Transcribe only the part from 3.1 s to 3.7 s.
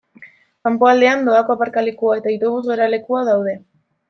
daude.